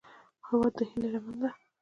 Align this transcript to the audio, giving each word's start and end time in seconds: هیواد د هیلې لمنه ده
هیواد 0.47 0.73
د 0.77 0.79
هیلې 0.89 1.09
لمنه 1.13 1.35
ده 1.41 1.49